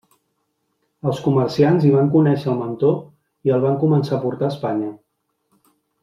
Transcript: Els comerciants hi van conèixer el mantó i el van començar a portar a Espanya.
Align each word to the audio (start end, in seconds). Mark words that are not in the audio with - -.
Els 1.11 1.17
comerciants 1.25 1.83
hi 1.85 1.91
van 1.97 2.07
conèixer 2.17 2.49
el 2.53 2.57
mantó 2.63 2.89
i 3.49 3.53
el 3.59 3.65
van 3.69 3.77
començar 3.87 4.17
a 4.19 4.23
portar 4.27 4.49
a 4.51 4.55
Espanya. 4.55 4.89